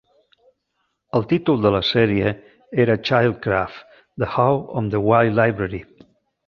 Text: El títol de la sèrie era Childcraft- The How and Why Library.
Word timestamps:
El 1.19 1.27
títol 1.33 1.59
de 1.65 1.71
la 1.75 1.83
sèrie 1.91 2.33
era 2.87 2.97
Childcraft- 3.11 3.97
The 4.25 4.35
How 4.39 4.61
and 4.83 5.01
Why 5.09 5.25
Library. 5.41 5.89